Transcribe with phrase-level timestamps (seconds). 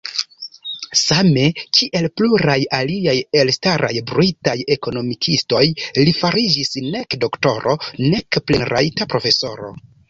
[0.99, 1.43] Same
[1.77, 5.63] kiel pluraj aliaj elstaraj britaj ekonomikistoj,
[6.01, 9.75] li fariĝis nek doktoro nek plenrajta profesoro.